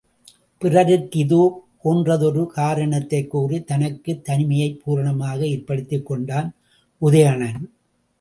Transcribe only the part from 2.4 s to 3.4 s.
காரணத்தைக்